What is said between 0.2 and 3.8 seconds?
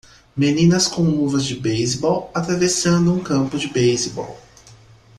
meninas com luvas de beisebol atravessando um campo de